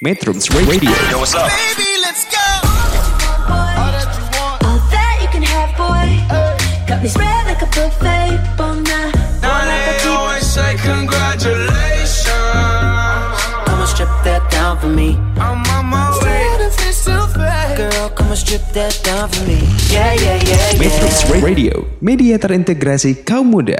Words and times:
Metrums 0.00 0.48
Radio. 0.56 0.88
Yo, 1.12 1.20
what's 1.20 1.36
up? 1.36 1.52
Baby, 1.52 1.84
let's 2.00 2.24
go. 2.24 2.40
All 3.52 3.92
that 3.92 4.08
you 5.20 5.28
can 5.28 5.44
have, 5.44 5.76
boy. 5.76 6.08
Got 6.88 7.04
me 7.04 7.08
spread 7.12 7.44
like 7.44 7.60
a 7.60 7.68
buffet. 7.68 8.40
Bon 8.56 8.80
night. 8.80 9.12
Now 9.44 9.60
they 9.68 10.00
always 10.08 10.48
say 10.48 10.80
congratulations. 10.80 12.32
Come 13.68 13.76
and 13.76 13.90
strip 13.92 14.08
that 14.24 14.40
down 14.48 14.80
for 14.80 14.88
me. 14.88 15.20
I'm 15.36 15.60
on 15.68 15.92
my 15.92 16.08
way. 16.24 16.48
Girl, 17.76 18.08
come 18.16 18.32
and 18.32 18.40
strip 18.40 18.64
that 18.72 18.96
down 19.04 19.28
for 19.28 19.44
me. 19.44 19.60
Yeah, 19.92 20.16
yeah, 20.16 20.40
yeah, 20.40 20.80
Metrums 20.80 21.28
yeah. 21.28 21.44
Radio, 21.44 21.84
media 22.00 22.40
terintegrasi 22.40 23.20
kaum 23.28 23.52
muda. 23.52 23.76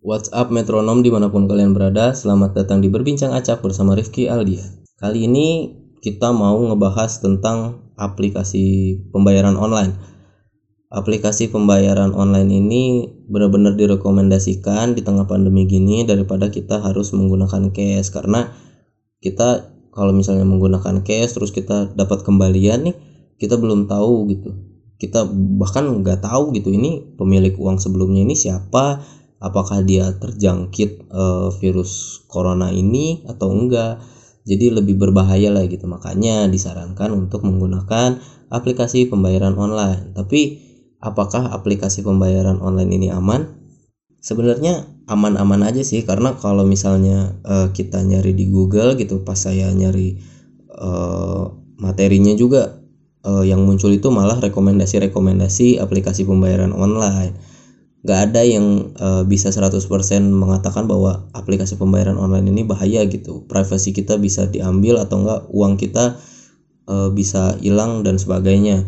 What's 0.00 0.32
up 0.32 0.48
metronom 0.48 1.04
di 1.04 1.12
mana 1.12 1.28
pun 1.28 1.44
kalian 1.44 1.76
berada, 1.76 2.16
selamat 2.16 2.56
datang 2.64 2.80
di 2.80 2.88
Berbincang 2.88 3.36
Acak 3.36 3.60
bersama 3.60 3.92
Rifki 3.92 4.24
Aldia. 4.24 4.83
Kali 5.04 5.28
ini 5.28 5.68
kita 6.00 6.32
mau 6.32 6.56
ngebahas 6.56 7.20
tentang 7.20 7.92
aplikasi 8.00 8.96
pembayaran 9.12 9.52
online. 9.52 9.92
Aplikasi 10.88 11.52
pembayaran 11.52 12.16
online 12.16 12.48
ini 12.48 13.04
benar-benar 13.28 13.76
direkomendasikan 13.76 14.96
di 14.96 15.04
tengah 15.04 15.28
pandemi 15.28 15.68
gini 15.68 16.08
daripada 16.08 16.48
kita 16.48 16.80
harus 16.80 17.12
menggunakan 17.12 17.68
cash. 17.68 18.16
Karena 18.16 18.48
kita 19.20 19.76
kalau 19.92 20.16
misalnya 20.16 20.48
menggunakan 20.48 21.04
cash 21.04 21.36
terus 21.36 21.52
kita 21.52 21.92
dapat 21.92 22.24
kembalian 22.24 22.88
nih 22.88 22.96
kita 23.36 23.60
belum 23.60 23.84
tahu 23.84 24.32
gitu. 24.32 24.56
Kita 24.96 25.28
bahkan 25.60 25.84
nggak 25.84 26.24
tahu 26.24 26.56
gitu 26.56 26.72
ini 26.72 27.12
pemilik 27.20 27.52
uang 27.60 27.76
sebelumnya 27.76 28.24
ini 28.24 28.32
siapa? 28.32 29.04
Apakah 29.36 29.84
dia 29.84 30.16
terjangkit 30.16 31.12
eh, 31.12 31.48
virus 31.60 32.24
corona 32.24 32.72
ini 32.72 33.20
atau 33.28 33.52
enggak 33.52 34.14
jadi 34.44 34.76
lebih 34.76 35.00
berbahaya 35.00 35.48
lah 35.48 35.64
gitu. 35.64 35.88
Makanya 35.88 36.46
disarankan 36.52 37.16
untuk 37.16 37.42
menggunakan 37.42 38.20
aplikasi 38.52 39.08
pembayaran 39.08 39.56
online. 39.56 40.12
Tapi 40.12 40.60
apakah 41.00 41.50
aplikasi 41.52 42.04
pembayaran 42.04 42.60
online 42.60 42.92
ini 42.92 43.08
aman? 43.08 43.48
Sebenarnya 44.20 44.84
aman-aman 45.08 45.64
aja 45.64 45.80
sih. 45.80 46.04
Karena 46.04 46.36
kalau 46.36 46.68
misalnya 46.68 47.40
eh, 47.44 47.68
kita 47.72 48.04
nyari 48.04 48.36
di 48.36 48.46
Google 48.52 48.94
gitu 49.00 49.24
pas 49.24 49.40
saya 49.40 49.72
nyari 49.72 50.20
eh, 50.68 51.44
materinya 51.80 52.36
juga 52.36 52.84
eh, 53.24 53.44
yang 53.48 53.64
muncul 53.64 53.90
itu 53.92 54.12
malah 54.12 54.38
rekomendasi-rekomendasi 54.44 55.80
aplikasi 55.80 56.28
pembayaran 56.28 56.76
online 56.76 57.34
nggak 58.04 58.20
ada 58.30 58.40
yang 58.44 58.92
eh, 58.94 59.22
bisa 59.24 59.48
100% 59.48 59.80
mengatakan 60.28 60.84
bahwa 60.84 61.24
aplikasi 61.32 61.80
pembayaran 61.80 62.20
online 62.20 62.52
ini 62.52 62.62
bahaya 62.68 63.02
gitu 63.08 63.48
privasi 63.48 63.96
kita 63.96 64.20
bisa 64.20 64.44
diambil 64.46 65.00
atau 65.00 65.24
enggak 65.24 65.40
uang 65.48 65.80
kita 65.80 66.20
eh, 66.88 67.08
bisa 67.16 67.56
hilang 67.60 68.04
dan 68.04 68.20
sebagainya 68.20 68.84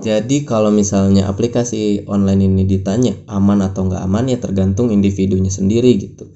jadi 0.00 0.48
kalau 0.48 0.72
misalnya 0.72 1.28
aplikasi 1.28 2.08
online 2.08 2.48
ini 2.48 2.64
ditanya 2.64 3.20
aman 3.28 3.60
atau 3.60 3.84
nggak 3.84 4.00
aman 4.00 4.32
ya 4.32 4.40
tergantung 4.40 4.88
individunya 4.88 5.52
sendiri 5.52 5.92
gitu. 6.00 6.32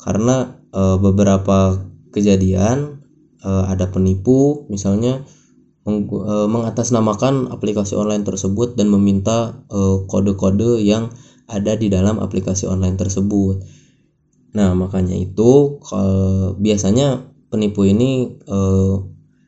Karena 0.00 0.56
e, 0.72 0.96
beberapa 0.96 1.84
kejadian 2.16 3.04
e, 3.44 3.50
ada 3.68 3.92
penipu 3.92 4.64
misalnya 4.72 5.20
menggu- 5.84 6.24
e, 6.24 6.34
mengatasnamakan 6.48 7.52
aplikasi 7.52 7.96
online 7.96 8.24
tersebut 8.24 8.76
dan 8.76 8.88
meminta 8.90 9.64
e, 9.68 10.04
kode-kode 10.08 10.80
yang 10.80 11.12
ada 11.48 11.76
di 11.76 11.92
dalam 11.92 12.20
aplikasi 12.20 12.64
online 12.68 12.96
tersebut. 12.96 13.60
Nah 14.56 14.72
makanya 14.72 15.16
itu 15.16 15.78
kalau 15.84 16.56
biasanya 16.56 17.28
penipu 17.52 17.84
ini 17.84 18.40
e, 18.44 18.58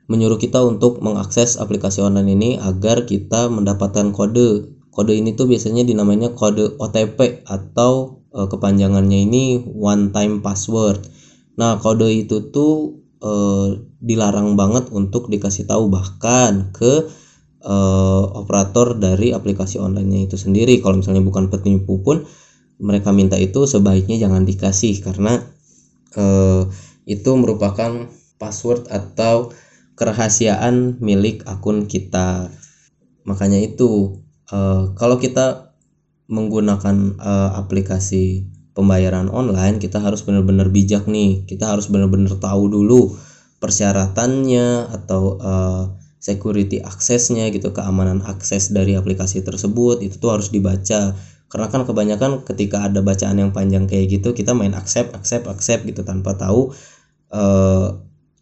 menyuruh 0.06 0.38
kita 0.38 0.62
untuk 0.62 1.02
mengakses 1.02 1.58
aplikasi 1.58 2.02
online 2.02 2.30
ini 2.38 2.50
agar 2.58 3.06
kita 3.06 3.50
mendapatkan 3.50 4.14
kode. 4.14 4.78
Kode 4.94 5.12
ini 5.12 5.36
tuh 5.36 5.50
biasanya 5.50 5.84
dinamanya 5.84 6.32
kode 6.32 6.78
OTP 6.78 7.44
atau 7.44 8.22
eh, 8.32 8.46
kepanjangannya 8.48 9.28
ini 9.28 9.44
one 9.66 10.14
time 10.14 10.40
password. 10.40 11.04
Nah, 11.58 11.76
kode 11.82 12.08
itu 12.08 12.48
tuh 12.54 13.02
eh, 13.20 13.68
dilarang 14.00 14.54
banget 14.54 14.88
untuk 14.92 15.28
dikasih 15.32 15.68
tahu 15.68 15.88
bahkan 15.92 16.72
ke 16.72 17.08
eh, 17.64 18.24
operator 18.36 18.96
dari 18.96 19.32
aplikasi 19.32 19.80
online 19.80 20.28
itu 20.28 20.36
sendiri. 20.38 20.78
Kalau 20.80 21.00
misalnya 21.00 21.24
bukan 21.24 21.48
penipu 21.48 22.00
pun 22.00 22.24
mereka 22.76 23.12
minta 23.12 23.40
itu 23.40 23.64
sebaiknya 23.64 24.20
jangan 24.20 24.44
dikasih 24.44 25.00
karena 25.00 25.40
eh, 26.16 26.62
itu 27.06 27.30
merupakan 27.38 28.10
password 28.36 28.88
atau 28.92 29.52
kerahasiaan 29.96 31.00
milik 31.00 31.44
akun 31.48 31.88
kita. 31.88 32.52
Makanya 33.24 33.58
itu 33.64 34.20
eh, 34.52 34.92
kalau 34.94 35.16
kita 35.16 35.72
menggunakan 36.28 36.96
eh, 37.16 37.50
aplikasi 37.56 38.55
pembayaran 38.76 39.32
online, 39.32 39.80
kita 39.80 40.04
harus 40.04 40.20
benar-benar 40.20 40.68
bijak 40.68 41.08
nih. 41.08 41.48
Kita 41.48 41.72
harus 41.72 41.88
benar-benar 41.88 42.36
tahu 42.36 42.68
dulu 42.68 43.16
persyaratannya 43.56 44.92
atau 44.92 45.40
eh, 45.40 45.84
security 46.20 46.84
aksesnya 46.84 47.48
gitu, 47.48 47.72
keamanan 47.72 48.20
akses 48.20 48.68
dari 48.68 48.92
aplikasi 48.92 49.40
tersebut 49.40 50.04
itu 50.04 50.20
tuh 50.20 50.36
harus 50.36 50.52
dibaca. 50.52 51.16
Karena 51.48 51.66
kan 51.72 51.88
kebanyakan 51.88 52.44
ketika 52.44 52.84
ada 52.84 53.00
bacaan 53.00 53.40
yang 53.40 53.56
panjang 53.56 53.88
kayak 53.88 54.20
gitu, 54.20 54.36
kita 54.36 54.52
main 54.52 54.76
accept, 54.76 55.16
accept, 55.16 55.48
accept 55.48 55.88
gitu 55.88 56.04
tanpa 56.04 56.36
tahu 56.36 56.76
eh, 57.32 57.88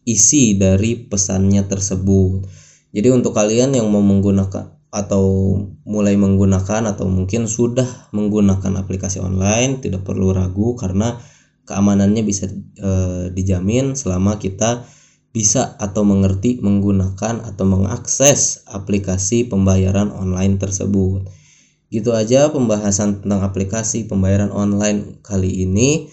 isi 0.03 0.59
dari 0.59 0.99
pesannya 0.99 1.63
tersebut. 1.71 2.45
Jadi 2.91 3.09
untuk 3.11 3.39
kalian 3.39 3.75
yang 3.75 3.87
mau 3.87 4.03
menggunakan 4.03 4.75
atau 4.95 5.59
mulai 5.83 6.15
menggunakan 6.15 6.87
atau 6.95 7.11
mungkin 7.11 7.51
sudah 7.51 8.15
menggunakan 8.15 8.79
aplikasi 8.79 9.19
online 9.19 9.83
tidak 9.83 10.07
perlu 10.07 10.31
ragu 10.31 10.79
karena 10.79 11.19
keamanannya 11.67 12.23
bisa 12.23 12.47
eh, 12.79 13.35
dijamin 13.35 13.99
selama 13.99 14.39
kita 14.39 14.87
bisa 15.35 15.75
atau 15.83 16.07
mengerti 16.07 16.63
menggunakan 16.63 17.43
atau 17.43 17.65
mengakses 17.67 18.63
aplikasi 18.71 19.51
pembayaran 19.51 20.15
online 20.15 20.63
tersebut. 20.63 21.27
Gitu 21.91 22.15
aja 22.15 22.55
pembahasan 22.55 23.19
tentang 23.19 23.43
aplikasi 23.43 24.07
pembayaran 24.07 24.55
online 24.55 25.19
kali 25.27 25.67
ini. 25.67 26.07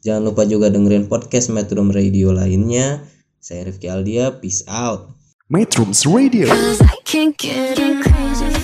Jangan 0.00 0.32
lupa 0.32 0.48
juga 0.48 0.72
dengerin 0.72 1.12
podcast 1.12 1.52
Metro 1.52 1.84
Radio 1.92 2.32
lainnya. 2.32 3.04
Saya 3.36 3.68
Rifki 3.68 3.92
Aldia, 3.92 4.40
peace 4.40 4.64
out. 4.64 5.12
Metrums 5.52 6.08
Radio, 6.08 6.48